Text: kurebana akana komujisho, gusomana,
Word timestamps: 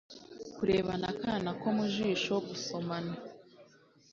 kurebana 0.55 1.05
akana 1.13 1.49
komujisho, 1.61 2.33
gusomana, 2.47 3.13